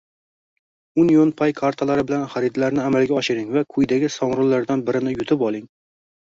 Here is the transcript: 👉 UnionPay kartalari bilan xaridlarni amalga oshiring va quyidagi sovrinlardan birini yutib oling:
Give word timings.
👉 1.01 1.03
UnionPay 1.03 1.53
kartalari 1.59 2.07
bilan 2.13 2.25
xaridlarni 2.33 2.83
amalga 2.87 3.21
oshiring 3.21 3.55
va 3.59 3.65
quyidagi 3.77 4.13
sovrinlardan 4.19 4.85
birini 4.91 5.19
yutib 5.21 5.49
oling: 5.53 5.73